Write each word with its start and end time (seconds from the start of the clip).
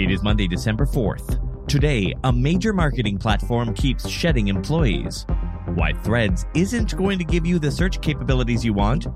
It 0.00 0.10
is 0.10 0.22
Monday, 0.22 0.48
December 0.48 0.86
4th. 0.86 1.68
Today, 1.68 2.14
a 2.24 2.32
major 2.32 2.72
marketing 2.72 3.18
platform 3.18 3.74
keeps 3.74 4.08
shedding 4.08 4.48
employees. 4.48 5.26
Why 5.74 5.92
Threads 5.92 6.46
isn't 6.54 6.96
going 6.96 7.18
to 7.18 7.24
give 7.24 7.44
you 7.44 7.58
the 7.58 7.70
search 7.70 8.00
capabilities 8.00 8.64
you 8.64 8.72
want. 8.72 9.08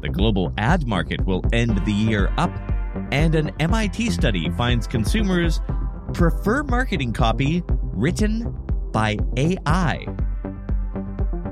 The 0.00 0.08
global 0.08 0.54
ad 0.56 0.86
market 0.86 1.22
will 1.26 1.42
end 1.52 1.84
the 1.84 1.92
year 1.92 2.32
up. 2.38 2.50
And 3.12 3.34
an 3.34 3.50
MIT 3.60 4.12
study 4.12 4.48
finds 4.56 4.86
consumers 4.86 5.60
prefer 6.14 6.62
marketing 6.62 7.12
copy 7.12 7.62
written 7.68 8.50
by 8.92 9.18
AI. 9.36 10.06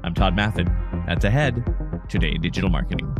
I'm 0.02 0.14
Tod 0.14 0.34
Maffin. 0.34 1.04
That's 1.06 1.26
ahead 1.26 1.62
today 2.08 2.32
in 2.36 2.40
digital 2.40 2.70
marketing. 2.70 3.17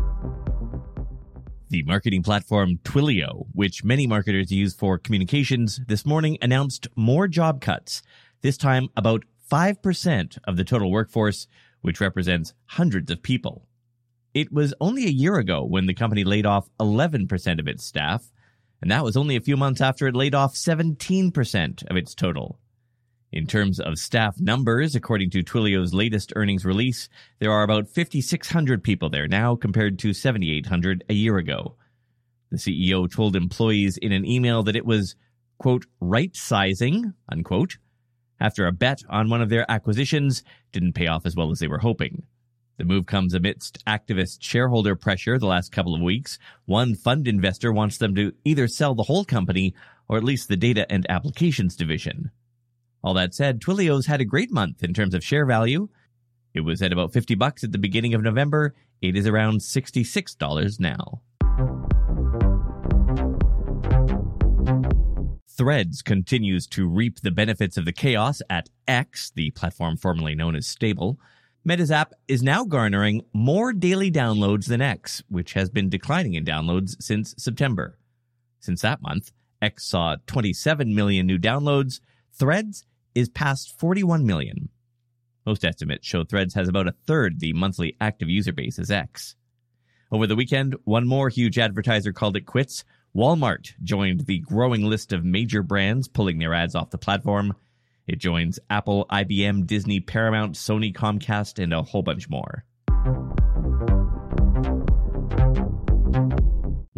The 1.71 1.83
marketing 1.83 2.23
platform 2.23 2.79
Twilio, 2.83 3.47
which 3.53 3.85
many 3.85 4.07
marketers 4.07 4.51
use 4.51 4.75
for 4.75 4.97
communications, 4.97 5.81
this 5.87 6.07
morning 6.07 6.39
announced 6.41 6.89
more 6.97 7.29
job 7.29 7.61
cuts, 7.61 8.01
this 8.41 8.57
time 8.57 8.89
about 8.97 9.25
5% 9.53 10.39
of 10.45 10.57
the 10.57 10.65
total 10.65 10.91
workforce, 10.91 11.47
which 11.83 12.01
represents 12.01 12.55
hundreds 12.69 13.11
of 13.11 13.23
people. 13.23 13.69
It 14.33 14.51
was 14.51 14.73
only 14.81 15.05
a 15.05 15.11
year 15.11 15.37
ago 15.37 15.63
when 15.63 15.85
the 15.85 15.93
company 15.93 16.25
laid 16.25 16.47
off 16.47 16.71
11% 16.81 17.61
of 17.61 17.69
its 17.69 17.85
staff, 17.85 18.33
and 18.81 18.91
that 18.91 19.05
was 19.05 19.19
only 19.19 19.37
a 19.37 19.43
few 19.43 19.59
months 19.59 19.83
after 19.83 20.07
it 20.07 20.17
laid 20.17 20.35
off 20.35 20.55
17% 20.55 21.91
of 21.91 21.97
its 21.99 22.15
total. 22.15 22.59
In 23.31 23.47
terms 23.47 23.79
of 23.79 23.99
staff 23.99 24.41
numbers, 24.41 24.95
according 24.95 25.31
to 25.31 25.43
Twilio's 25.43 25.93
latest 25.93 26.33
earnings 26.35 26.65
release, 26.65 27.11
there 27.41 27.53
are 27.53 27.63
about 27.63 27.87
5,600 27.89 28.83
people 28.83 29.11
there 29.11 29.29
now 29.29 29.55
compared 29.55 29.99
to 29.99 30.15
7,800 30.15 31.05
a 31.11 31.15
year 31.15 31.37
ago. 31.37 31.77
The 32.51 32.57
CEO 32.57 33.11
told 33.11 33.37
employees 33.37 33.99
in 33.99 34.13
an 34.13 34.25
email 34.25 34.63
that 34.63 34.77
it 34.77 34.87
was, 34.87 35.15
quote, 35.59 35.85
right 36.01 36.35
sizing, 36.35 37.13
unquote, 37.31 37.77
after 38.41 38.67
a 38.67 38.73
bet 38.73 39.03
on 39.11 39.29
one 39.29 39.43
of 39.43 39.51
their 39.51 39.71
acquisitions 39.71 40.43
didn't 40.73 40.95
pay 40.95 41.07
off 41.07 41.27
as 41.27 41.37
well 41.37 41.51
as 41.51 41.59
they 41.59 41.69
were 41.69 41.81
hoping. 41.81 42.23
The 42.79 42.85
move 42.85 43.05
comes 43.05 43.35
amidst 43.35 43.85
activist 43.85 44.39
shareholder 44.41 44.97
pressure 44.97 45.39
the 45.39 45.47
last 45.47 45.71
couple 45.73 45.95
of 45.95 46.01
weeks. 46.01 46.39
One 46.65 46.95
fund 46.95 47.29
investor 47.29 47.73
wants 47.73 47.99
them 47.99 48.15
to 48.15 48.33
either 48.45 48.69
sell 48.69 48.95
the 48.95 49.03
whole 49.03 49.25
company 49.25 49.75
or 50.09 50.17
at 50.17 50.25
least 50.25 50.49
the 50.49 50.57
data 50.57 50.91
and 50.91 51.05
applications 51.11 51.77
division. 51.77 52.31
All 53.03 53.15
that 53.15 53.35
said, 53.35 53.61
Twilio's 53.61 54.07
had 54.07 54.21
a 54.21 54.25
great 54.25 54.51
month 54.51 54.83
in 54.83 54.93
terms 54.93 55.15
of 55.15 55.25
share 55.25 55.47
value. 55.47 55.89
It 56.55 56.61
was 56.61 56.83
at 56.83 56.93
about 56.93 57.13
50 57.13 57.35
bucks 57.37 57.63
at 57.63 57.73
the 57.73 57.79
beginning 57.79 58.15
of 58.15 58.23
November. 58.23 58.75
It 59.01 59.17
is 59.17 59.27
around 59.27 59.61
$66 59.61 60.81
now. 60.81 61.23
Threads 65.57 66.03
continues 66.03 66.67
to 66.69 66.89
reap 66.89 67.21
the 67.21 67.31
benefits 67.31 67.77
of 67.77 67.85
the 67.85 67.93
chaos 67.93 68.41
at 68.49 68.69
X, 68.87 69.33
the 69.35 69.51
platform 69.51 69.97
formerly 69.97 70.35
known 70.35 70.55
as 70.55 70.67
Stable. 70.67 71.19
Meta's 71.65 71.91
app 71.91 72.15
is 72.29 72.43
now 72.43 72.65
garnering 72.65 73.23
more 73.33 73.73
daily 73.73 74.11
downloads 74.11 74.67
than 74.67 74.81
X, 74.81 75.23
which 75.29 75.53
has 75.55 75.69
been 75.69 75.89
declining 75.89 76.35
in 76.35 76.45
downloads 76.45 76.97
since 77.01 77.35
September. 77.37 77.99
Since 78.61 78.83
that 78.83 79.03
month, 79.03 79.33
X 79.61 79.85
saw 79.85 80.17
27 80.27 80.95
million 80.95 81.27
new 81.27 81.39
downloads. 81.39 82.01
Threads 82.39 82.85
is 83.17 83.29
past 83.29 83.77
41 83.81 84.25
million. 84.25 84.69
Most 85.45 85.65
estimates 85.65 86.07
show 86.07 86.23
Threads 86.23 86.55
has 86.55 86.69
about 86.69 86.87
a 86.87 86.95
third 87.05 87.41
the 87.41 87.53
monthly 87.53 87.97
active 88.01 88.29
user 88.29 88.53
base 88.53 88.79
as 88.79 88.93
X. 88.93 89.35
Over 90.13 90.29
the 90.29 90.37
weekend, 90.37 90.77
one 90.85 91.05
more 91.05 91.31
huge 91.31 91.59
advertiser 91.59 92.13
called 92.13 92.37
it 92.37 92.47
quits. 92.47 92.85
Walmart 93.17 93.73
joined 93.83 94.27
the 94.27 94.39
growing 94.39 94.83
list 94.85 95.13
of 95.13 95.25
major 95.25 95.65
brands 95.65 96.07
pulling 96.07 96.39
their 96.39 96.55
ads 96.55 96.77
off 96.77 96.91
the 96.91 96.99
platform. 96.99 97.55
It 98.07 98.21
joins 98.21 98.61
Apple, 98.71 99.07
IBM, 99.11 99.67
Disney, 99.67 99.99
Paramount, 99.99 100.55
Sony, 100.55 100.95
Comcast, 100.95 101.61
and 101.61 101.73
a 101.73 101.83
whole 101.83 102.03
bunch 102.03 102.29
more. 102.31 102.65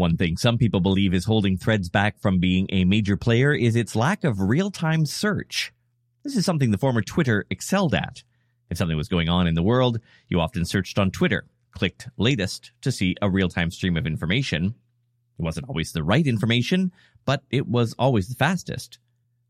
One 0.00 0.16
thing 0.16 0.38
some 0.38 0.56
people 0.56 0.80
believe 0.80 1.12
is 1.12 1.26
holding 1.26 1.58
Threads 1.58 1.90
back 1.90 2.18
from 2.20 2.38
being 2.38 2.66
a 2.70 2.86
major 2.86 3.18
player 3.18 3.52
is 3.52 3.76
its 3.76 3.94
lack 3.94 4.24
of 4.24 4.40
real 4.40 4.70
time 4.70 5.04
search. 5.04 5.74
This 6.22 6.38
is 6.38 6.46
something 6.46 6.70
the 6.70 6.78
former 6.78 7.02
Twitter 7.02 7.44
excelled 7.50 7.94
at. 7.94 8.22
If 8.70 8.78
something 8.78 8.96
was 8.96 9.10
going 9.10 9.28
on 9.28 9.46
in 9.46 9.56
the 9.56 9.62
world, 9.62 10.00
you 10.26 10.40
often 10.40 10.64
searched 10.64 10.98
on 10.98 11.10
Twitter, 11.10 11.44
clicked 11.72 12.08
latest 12.16 12.72
to 12.80 12.90
see 12.90 13.14
a 13.20 13.28
real 13.28 13.50
time 13.50 13.70
stream 13.70 13.98
of 13.98 14.06
information. 14.06 14.74
It 15.38 15.42
wasn't 15.42 15.68
always 15.68 15.92
the 15.92 16.02
right 16.02 16.26
information, 16.26 16.92
but 17.26 17.42
it 17.50 17.68
was 17.68 17.94
always 17.98 18.28
the 18.28 18.36
fastest. 18.36 18.98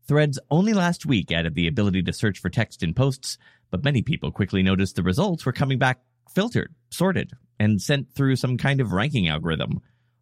Threads 0.05 0.37
only 0.49 0.73
last 0.73 1.05
week 1.05 1.31
added 1.31 1.55
the 1.55 1.67
ability 1.67 2.03
to 2.03 2.11
search 2.11 2.39
for 2.39 2.49
text 2.49 2.83
in 2.83 2.93
posts, 2.93 3.37
but 3.69 3.85
many 3.85 4.01
people 4.01 4.33
quickly 4.33 4.63
noticed 4.63 4.97
the 4.97 5.01
results 5.01 5.45
were 5.45 5.53
coming 5.53 5.79
back 5.79 6.01
filtered, 6.29 6.75
sorted, 6.89 7.31
and 7.57 7.81
sent 7.81 8.13
through 8.13 8.35
some 8.35 8.57
kind 8.57 8.81
of 8.81 8.91
ranking 8.91 9.29
algorithm, 9.29 9.79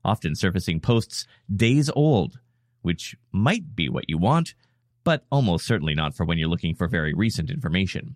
often 0.09 0.33
surfacing 0.33 0.79
posts 0.79 1.27
days 1.55 1.87
old, 1.91 2.39
which 2.81 3.15
might 3.31 3.75
be 3.75 3.87
what 3.87 4.09
you 4.09 4.17
want, 4.17 4.55
but 5.03 5.23
almost 5.31 5.67
certainly 5.67 5.93
not 5.93 6.15
for 6.15 6.25
when 6.25 6.39
you're 6.39 6.49
looking 6.49 6.73
for 6.73 6.87
very 6.87 7.13
recent 7.13 7.51
information. 7.51 8.15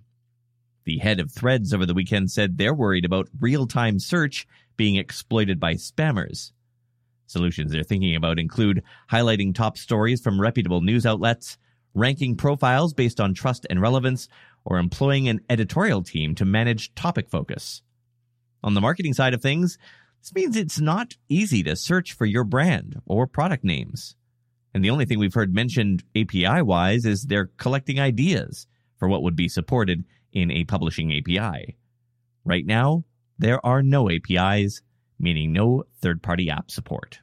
The 0.86 0.98
head 0.98 1.20
of 1.20 1.32
Threads 1.32 1.72
over 1.72 1.86
the 1.86 1.94
weekend 1.94 2.32
said 2.32 2.58
they're 2.58 2.74
worried 2.74 3.06
about 3.06 3.30
real 3.40 3.68
time 3.68 4.00
search 4.00 4.48
being 4.76 4.96
exploited 4.96 5.59
by 5.59 5.76
spammers. 5.76 6.52
Solutions 7.28 7.72
they're 7.72 7.84
thinking 7.84 8.16
about 8.16 8.40
include 8.40 8.84
highlighting 9.12 9.53
top 9.53 9.78
stories 9.78 10.20
from 10.20 10.42
reputable 10.42 10.82
news 10.82 11.06
outlets, 11.06 11.59
ranking 11.94 12.36
profiles 12.36 12.94
based 12.96 13.22
on 13.22 13.36
trust 13.36 13.68
and 13.70 13.80
relevance, 13.80 14.28
or 14.66 14.80
employing 14.80 15.30
an 15.30 15.42
editorial 15.48 16.02
team 16.02 16.34
to 16.36 16.44
manage 16.44 16.96
topic 16.96 17.30
focus. 17.30 17.84
On 18.64 18.74
the 18.74 18.82
marketing 18.82 19.14
side 19.14 19.36
of 19.36 19.42
things, 19.44 19.78
this 20.23 20.34
means 20.34 20.56
it's 20.56 20.79
not 20.79 21.17
easy 21.28 21.63
to 21.63 21.75
search 21.75 22.13
for 22.13 22.25
your 22.25 22.45
brand 22.45 23.01
or 23.06 23.28
product 23.28 23.66
names. 23.66 24.16
And 24.73 24.84
the 24.84 24.89
only 24.89 25.03
thing 25.03 25.19
we've 25.19 25.34
heard 25.34 25.53
mentioned 25.53 26.06
API 26.16 26.61
wise 26.61 27.06
is 27.06 27.23
they're 27.23 27.51
collecting 27.57 28.00
ideas 28.00 28.66
for 28.95 29.09
what 29.09 29.22
would 29.22 29.35
be 29.35 29.50
supported 29.50 30.06
in 30.31 30.50
a 30.50 30.63
publishing 30.63 31.11
API. 31.11 31.75
Right 32.45 32.66
now, 32.66 33.03
there 33.38 33.63
are 33.66 33.84
no 33.84 34.09
APIs, 34.09 34.81
meaning 35.19 35.51
no 35.51 35.84
third 36.01 36.23
party 36.23 36.50
app 36.50 36.72
support. 36.72 37.19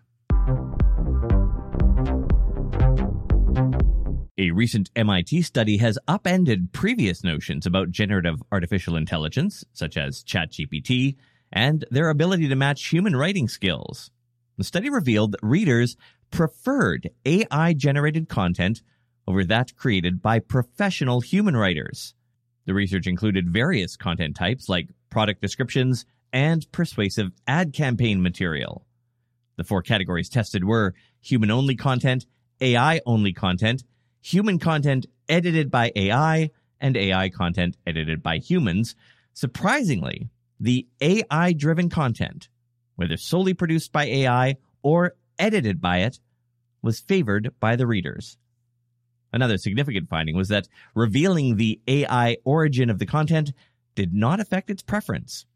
A 4.37 4.51
recent 4.51 4.91
MIT 4.95 5.41
study 5.41 5.79
has 5.79 5.99
upended 6.07 6.73
previous 6.73 7.25
notions 7.25 7.65
about 7.65 7.91
generative 7.91 8.43
artificial 8.53 8.97
intelligence, 8.97 9.65
such 9.73 9.97
as 9.97 10.23
ChatGPT, 10.23 11.17
and 11.53 11.85
their 11.91 12.09
ability 12.11 12.49
to 12.49 12.57
match 12.57 12.89
human 12.89 13.17
writing 13.17 13.49
skills. 13.49 14.11
The 14.57 14.65
study 14.65 14.91
revealed 14.91 15.33
that 15.33 15.43
readers 15.43 15.97
preferred 16.31 17.11
AI 17.25 17.73
generated 17.73 18.29
content 18.29 18.83
over 19.27 19.45
that 19.45 19.77
created 19.77 20.23
by 20.23 20.39
professional 20.39 21.21
human 21.21 21.57
writers. 21.57 22.15
The 22.67 22.75
research 22.75 23.07
included 23.07 23.53
various 23.53 23.97
content 23.97 24.37
types 24.37 24.69
like 24.69 24.91
product 25.09 25.41
descriptions 25.41 26.05
and 26.33 26.71
persuasive 26.73 27.33
ad 27.47 27.73
campaign 27.73 28.23
material. 28.23 28.87
The 29.57 29.65
four 29.65 29.83
categories 29.83 30.29
tested 30.29 30.65
were 30.65 30.95
human 31.21 31.51
only 31.51 31.77
content, 31.77 32.27
AI 32.61 33.01
only 33.07 33.33
content, 33.33 33.85
human 34.21 34.59
content 34.59 35.07
edited 35.29 35.71
by 35.71 35.93
AI, 35.97 36.51
and 36.81 36.97
AI 36.97 37.29
content 37.29 37.77
edited 37.87 38.23
by 38.23 38.39
humans. 38.39 38.95
Surprisingly, 39.33 40.29
the 40.61 40.87
AI 41.01 41.53
driven 41.55 41.89
content, 41.89 42.49
whether 42.97 43.17
solely 43.17 43.55
produced 43.55 43.93
by 43.93 44.05
AI 44.05 44.57
or 44.83 45.15
edited 45.39 45.81
by 45.81 45.99
it, 45.99 46.21
was 46.83 47.01
favored 47.01 47.51
by 47.59 47.77
the 47.77 47.87
readers. 47.87 48.37
Another 49.33 49.59
significant 49.59 50.09
finding 50.09 50.37
was 50.37 50.49
that 50.49 50.69
revealing 50.95 51.57
the 51.57 51.81
AI 51.87 52.37
origin 52.45 52.91
of 52.91 52.99
the 52.99 53.07
content 53.07 53.53
did 53.95 54.13
not 54.13 54.41
affect 54.41 54.71
its 54.71 54.83
preference. 54.83 55.47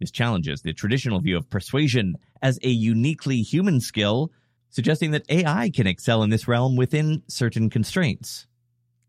This 0.00 0.10
challenges 0.10 0.62
the 0.62 0.72
traditional 0.72 1.20
view 1.20 1.36
of 1.36 1.50
persuasion 1.50 2.16
as 2.42 2.58
a 2.62 2.68
uniquely 2.68 3.42
human 3.42 3.80
skill, 3.80 4.30
suggesting 4.70 5.10
that 5.12 5.28
AI 5.28 5.70
can 5.70 5.86
excel 5.86 6.22
in 6.22 6.30
this 6.30 6.46
realm 6.46 6.76
within 6.76 7.22
certain 7.28 7.70
constraints. 7.70 8.46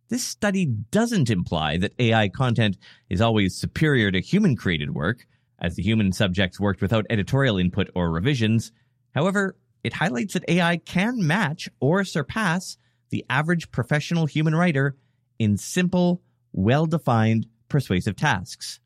This 0.09 0.23
study 0.23 0.65
doesn't 0.65 1.29
imply 1.29 1.77
that 1.77 1.93
AI 1.99 2.29
content 2.29 2.77
is 3.09 3.21
always 3.21 3.55
superior 3.55 4.11
to 4.11 4.19
human 4.19 4.55
created 4.55 4.95
work, 4.95 5.27
as 5.59 5.75
the 5.75 5.83
human 5.83 6.11
subjects 6.11 6.59
worked 6.59 6.81
without 6.81 7.05
editorial 7.09 7.57
input 7.57 7.89
or 7.93 8.09
revisions. 8.09 8.71
However, 9.13 9.55
it 9.83 9.93
highlights 9.93 10.33
that 10.33 10.49
AI 10.49 10.77
can 10.77 11.25
match 11.25 11.69
or 11.79 12.03
surpass 12.03 12.77
the 13.11 13.23
average 13.29 13.71
professional 13.71 14.25
human 14.25 14.55
writer 14.55 14.95
in 15.37 15.57
simple, 15.57 16.21
well 16.53 16.85
defined, 16.85 17.45
persuasive 17.67 18.15
tasks. 18.15 18.79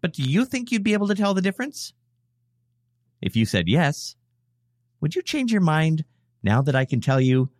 But 0.00 0.14
do 0.14 0.22
you 0.22 0.44
think 0.44 0.72
you'd 0.72 0.82
be 0.82 0.94
able 0.94 1.08
to 1.08 1.14
tell 1.14 1.34
the 1.34 1.42
difference? 1.42 1.92
If 3.20 3.36
you 3.36 3.44
said 3.44 3.68
yes, 3.68 4.16
would 5.00 5.14
you 5.14 5.22
change 5.22 5.52
your 5.52 5.60
mind 5.60 6.04
now 6.42 6.62
that 6.62 6.76
I 6.76 6.84
can 6.84 7.00
tell 7.00 7.20
you 7.20 7.50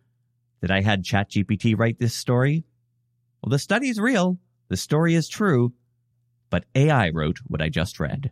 that 0.61 0.71
I 0.71 0.81
had 0.81 1.03
ChatGPT 1.03 1.77
write 1.77 1.99
this 1.99 2.13
story? 2.13 2.63
Well, 3.41 3.49
the 3.49 3.59
study's 3.59 3.99
real, 3.99 4.37
the 4.69 4.77
story 4.77 5.15
is 5.15 5.29
true, 5.29 5.73
but 6.49 6.65
AI 6.75 7.09
wrote 7.09 7.39
what 7.47 7.61
I 7.61 7.69
just 7.69 7.99
read. 7.99 8.31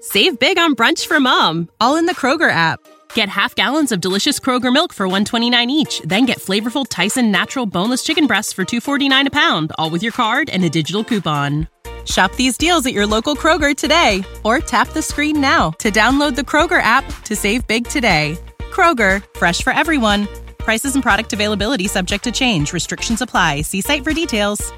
Save 0.00 0.38
big 0.38 0.58
on 0.58 0.76
brunch 0.76 1.06
for 1.06 1.18
mom, 1.18 1.68
all 1.80 1.96
in 1.96 2.06
the 2.06 2.14
Kroger 2.14 2.50
app. 2.50 2.78
Get 3.14 3.28
half 3.28 3.54
gallons 3.54 3.90
of 3.90 4.00
delicious 4.00 4.38
Kroger 4.38 4.72
milk 4.72 4.92
for 4.92 5.06
129 5.06 5.70
each, 5.70 6.00
then 6.04 6.26
get 6.26 6.38
flavorful 6.38 6.86
Tyson 6.88 7.30
natural 7.30 7.64
boneless 7.64 8.04
chicken 8.04 8.26
breasts 8.26 8.52
for 8.52 8.64
249 8.64 9.28
a 9.28 9.30
pound, 9.30 9.72
all 9.78 9.90
with 9.90 10.02
your 10.02 10.12
card 10.12 10.50
and 10.50 10.64
a 10.64 10.68
digital 10.68 11.04
coupon. 11.04 11.68
Shop 12.04 12.34
these 12.34 12.56
deals 12.56 12.84
at 12.86 12.92
your 12.92 13.06
local 13.06 13.34
Kroger 13.34 13.74
today 13.74 14.24
or 14.44 14.58
tap 14.58 14.88
the 14.88 15.02
screen 15.02 15.40
now 15.40 15.70
to 15.78 15.90
download 15.90 16.34
the 16.34 16.42
Kroger 16.42 16.82
app 16.82 17.04
to 17.24 17.34
save 17.34 17.66
big 17.66 17.86
today. 17.86 18.38
Kroger, 18.58 19.24
fresh 19.38 19.62
for 19.62 19.72
everyone. 19.72 20.28
Prices 20.58 20.94
and 20.94 21.02
product 21.02 21.32
availability 21.32 21.88
subject 21.88 22.24
to 22.24 22.32
change. 22.32 22.72
Restrictions 22.72 23.20
apply. 23.22 23.62
See 23.62 23.80
site 23.80 24.04
for 24.04 24.12
details. 24.12 24.72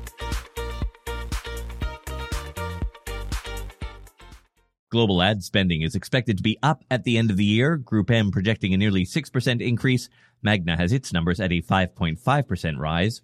Global 4.90 5.20
ad 5.20 5.42
spending 5.42 5.82
is 5.82 5.94
expected 5.94 6.36
to 6.36 6.42
be 6.42 6.58
up 6.62 6.84
at 6.90 7.04
the 7.04 7.18
end 7.18 7.30
of 7.30 7.36
the 7.36 7.44
year. 7.44 7.76
GroupM 7.76 8.30
projecting 8.32 8.72
a 8.72 8.76
nearly 8.76 9.04
6% 9.04 9.60
increase. 9.60 10.08
Magna 10.42 10.76
has 10.76 10.92
its 10.92 11.12
numbers 11.12 11.40
at 11.40 11.52
a 11.52 11.60
5.5% 11.60 12.78
rise. 12.78 13.20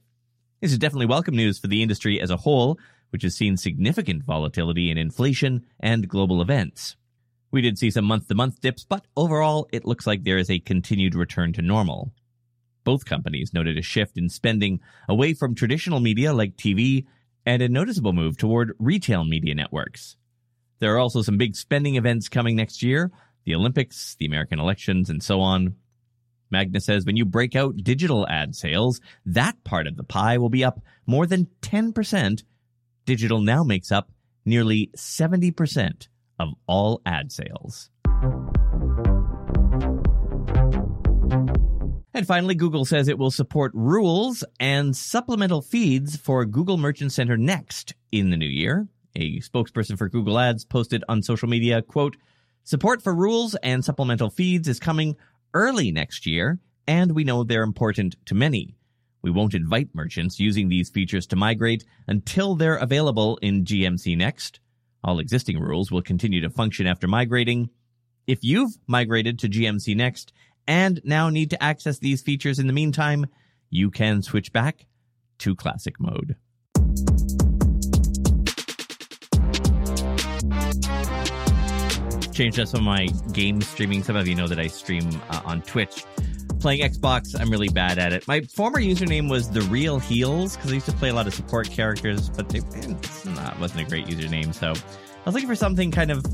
This 0.61 0.73
is 0.73 0.79
definitely 0.79 1.07
welcome 1.07 1.35
news 1.35 1.59
for 1.59 1.69
the 1.69 1.83
industry 1.83 2.21
as 2.21 2.31
a 2.31 2.37
whole, 2.37 2.79
which 3.13 3.23
has 3.23 3.35
seen 3.35 3.57
significant 3.57 4.25
volatility 4.25 4.91
in 4.91 4.97
inflation 4.97 5.67
and 5.79 6.09
global 6.09 6.41
events. 6.41 6.97
We 7.51 7.61
did 7.61 7.77
see 7.77 7.91
some 7.91 8.07
month 8.07 8.29
to 8.29 8.35
month 8.35 8.63
dips, 8.63 8.85
but 8.85 9.05
overall, 9.15 9.69
it 9.71 9.85
looks 9.85 10.07
like 10.07 10.25
there 10.25 10.39
is 10.39 10.49
a 10.49 10.59
continued 10.59 11.15
return 11.15 11.53
to 11.53 11.63
normal. 11.63 12.15
Both 12.85 13.05
companies 13.05 13.53
noted 13.53 13.77
a 13.77 13.83
shift 13.83 14.17
in 14.17 14.31
spending 14.31 14.81
away 15.07 15.35
from 15.35 15.55
traditional 15.55 16.01
media 16.01 16.33
like 16.33 16.57
TV 16.57 17.05
and 17.45 17.61
a 17.61 17.69
noticeable 17.69 18.15
move 18.15 18.39
toward 18.39 18.73
retail 18.79 19.25
media 19.25 19.55
networks. 19.55 20.17
There 20.79 20.95
are 20.95 20.99
also 20.99 21.21
some 21.21 21.37
big 21.37 21.55
spending 21.55 21.97
events 21.97 22.29
coming 22.29 22.57
next 22.57 22.83
year 22.83 23.13
the 23.45 23.55
Olympics, 23.57 24.15
the 24.19 24.27
American 24.27 24.61
elections, 24.61 25.11
and 25.11 25.21
so 25.23 25.41
on. 25.41 25.75
Magna 26.51 26.81
says 26.81 27.05
when 27.05 27.17
you 27.17 27.25
break 27.25 27.57
out 27.57 27.77
digital 27.77 28.27
ad 28.29 28.55
sales, 28.55 29.01
that 29.27 29.65
part 29.65 29.87
of 29.87 29.97
the 29.97 30.05
pie 30.05 30.39
will 30.39 30.49
be 30.49 30.63
up 30.63 30.81
more 31.07 31.27
than 31.27 31.49
10%. 31.63 32.45
Digital 33.05 33.41
now 33.41 33.65
makes 33.65 33.91
up 33.91 34.11
nearly 34.45 34.91
70% 34.97 36.09
of 36.39 36.51
all 36.67 37.01
ad 37.05 37.33
sales. 37.33 37.91
And 42.15 42.27
finally, 42.27 42.55
Google 42.55 42.85
says 42.85 43.09
it 43.09 43.19
will 43.19 43.31
support 43.31 43.73
rules 43.75 44.45
and 44.61 44.95
supplemental 44.95 45.63
feeds 45.63 46.17
for 46.17 46.45
Google 46.45 46.77
Merchant 46.77 47.13
Center 47.13 47.37
Next 47.37 47.95
in 48.13 48.31
the 48.31 48.37
new 48.37 48.47
year. 48.47 48.87
A 49.17 49.41
spokesperson 49.41 49.99
for 49.99 50.09
Google 50.09 50.39
Ads 50.39 50.65
posted 50.65 51.03
on 51.09 51.23
social 51.23 51.49
media, 51.49 51.83
quote, 51.83 52.17
support 52.65 53.03
for 53.03 53.15
rules 53.15 53.55
and 53.57 53.85
supplemental 53.85 54.31
feeds 54.31 54.69
is 54.69 54.79
coming 54.79 55.17
early 55.55 55.91
next 55.91 56.27
year, 56.27 56.59
and 56.87 57.13
we 57.13 57.25
know 57.25 57.45
they're 57.45 57.63
important 57.63 58.17
to 58.27 58.35
many. 58.35 58.77
We 59.23 59.31
won't 59.31 59.55
invite 59.55 59.95
merchants 59.95 60.41
using 60.41 60.69
these 60.69 60.91
features 60.91 61.27
to 61.29 61.37
migrate 61.37 61.85
until 62.09 62.57
they're 62.57 62.77
available 62.77 63.39
in 63.41 63.65
GMC 63.65 64.17
Next. 64.17 64.61
All 65.05 65.21
existing 65.21 65.61
rules 65.61 65.91
will 65.91 66.03
continue 66.03 66.41
to 66.41 66.51
function 66.51 66.87
after 66.87 67.07
migrating. 67.07 67.71
If 68.27 68.43
you've 68.43 68.77
migrated 68.87 69.39
to 69.41 69.49
GMC 69.49 69.97
Next 69.97 70.33
and 70.67 71.01
now 71.05 71.29
need 71.29 71.51
to 71.51 71.63
access 71.63 71.99
these 71.99 72.23
features 72.23 72.59
in 72.59 72.67
the 72.67 72.73
meantime, 72.73 73.27
you 73.71 73.91
can 73.91 74.23
switch 74.23 74.53
back 74.53 74.87
to 75.39 75.55
classic 75.55 76.01
mode. 76.01 76.37
changed 82.33 82.59
up 82.59 82.67
some 82.67 82.81
of 82.81 82.85
my 82.85 83.07
game 83.33 83.61
streaming. 83.61 84.03
Some 84.03 84.17
of 84.17 84.27
you 84.27 84.35
know 84.35 84.49
that 84.49 84.59
I 84.59 84.67
stream 84.67 85.09
uh, 85.31 85.43
on 85.45 85.63
Twitch. 85.63 86.05
Playing 86.63 86.89
Xbox, 86.89 87.35
I'm 87.41 87.51
really 87.51 87.71
bad 87.71 87.99
at 87.99 88.13
it. 88.13 88.29
My 88.29 88.41
former 88.43 88.79
username 88.79 89.29
was 89.29 89.51
the 89.51 89.63
Real 89.63 89.99
Heels 89.99 90.55
because 90.55 90.71
I 90.71 90.75
used 90.75 90.87
to 90.87 90.93
play 90.93 91.09
a 91.09 91.13
lot 91.13 91.27
of 91.27 91.35
support 91.35 91.69
characters, 91.69 92.29
but 92.29 92.49
they, 92.49 92.61
it's 92.61 93.25
not, 93.25 93.59
wasn't 93.59 93.81
a 93.81 93.85
great 93.85 94.07
username. 94.07 94.55
So 94.55 94.69
I 94.69 95.25
was 95.27 95.35
looking 95.35 95.49
for 95.49 95.57
something 95.57 95.91
kind 95.91 96.13
of 96.13 96.25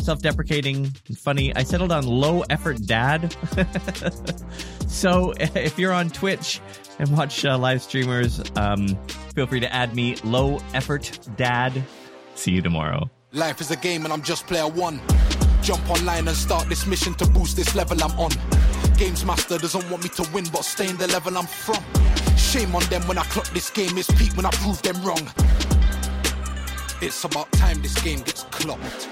self-deprecating 0.00 0.92
and 1.08 1.18
funny. 1.18 1.52
I 1.56 1.64
settled 1.64 1.90
on 1.90 2.06
Low 2.06 2.44
Effort 2.48 2.86
Dad. 2.86 3.36
so 4.86 5.34
if 5.40 5.76
you're 5.80 5.92
on 5.92 6.10
Twitch 6.10 6.60
and 7.00 7.10
watch 7.16 7.44
uh, 7.44 7.58
live 7.58 7.82
streamers, 7.82 8.40
um, 8.54 8.86
feel 9.34 9.48
free 9.48 9.58
to 9.58 9.74
add 9.74 9.96
me 9.96 10.14
Low 10.22 10.60
Effort 10.74 11.18
Dad. 11.36 11.82
See 12.36 12.52
you 12.52 12.62
tomorrow. 12.62 13.10
Life 13.32 13.60
is 13.60 13.72
a 13.72 13.76
game 13.76 14.04
and 14.04 14.12
I'm 14.12 14.22
just 14.22 14.46
player 14.46 14.68
one. 14.68 15.00
Jump 15.62 15.88
online 15.90 16.26
and 16.26 16.36
start 16.36 16.68
this 16.68 16.86
mission 16.86 17.14
to 17.14 17.26
boost 17.26 17.56
this 17.56 17.74
level 17.76 18.02
I'm 18.02 18.18
on. 18.18 18.32
Games 18.98 19.24
Master 19.24 19.58
doesn't 19.58 19.88
want 19.90 20.02
me 20.02 20.08
to 20.10 20.28
win, 20.34 20.44
but 20.52 20.64
stay 20.64 20.88
in 20.88 20.96
the 20.96 21.06
level 21.06 21.38
I'm 21.38 21.46
from. 21.46 21.82
Shame 22.36 22.74
on 22.74 22.82
them 22.84 23.02
when 23.06 23.16
I 23.16 23.22
clock 23.24 23.48
this 23.50 23.70
game 23.70 23.96
is 23.96 24.08
peak 24.16 24.36
when 24.36 24.44
I 24.44 24.50
prove 24.50 24.82
them 24.82 25.00
wrong. 25.02 25.30
It's 27.00 27.22
about 27.22 27.50
time 27.52 27.80
this 27.80 27.94
game 28.02 28.18
gets 28.18 28.42
clocked. 28.44 29.08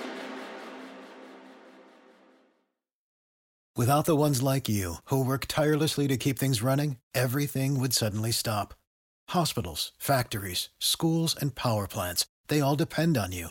Without 3.77 4.05
the 4.05 4.17
ones 4.17 4.43
like 4.43 4.69
you, 4.69 4.97
who 5.05 5.25
work 5.25 5.47
tirelessly 5.47 6.09
to 6.09 6.17
keep 6.17 6.39
things 6.39 6.63
running, 6.63 6.97
everything 7.15 7.79
would 7.79 7.95
suddenly 7.95 8.33
stop. 8.33 8.75
Hospitals, 9.29 9.93
factories, 9.99 10.69
schools, 10.81 11.37
and 11.41 11.55
power 11.55 11.87
plants, 11.87 12.27
they 12.49 12.61
all 12.61 12.75
depend 12.75 13.17
on 13.17 13.31
you. 13.31 13.51